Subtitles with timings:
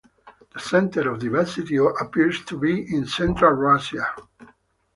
[0.55, 4.07] The center of diversity appears to be in Central Russia.